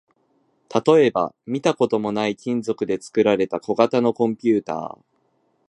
[0.83, 4.97] 例えば、見たこともない金属で作られた小型のコンピュータ